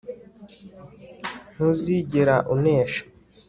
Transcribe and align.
Ntuzigera 1.53 2.35
unesha 2.53 3.03